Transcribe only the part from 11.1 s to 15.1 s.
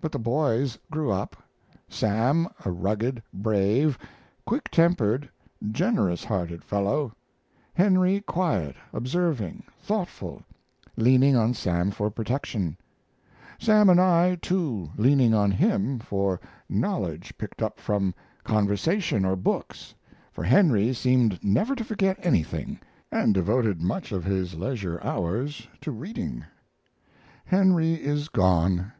on Sam for protection; Sam and I too